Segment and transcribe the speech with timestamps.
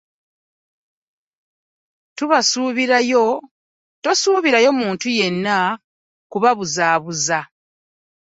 [2.17, 5.57] Tebasuubirayo muntu yenna
[6.31, 7.39] kubabuzaabuza.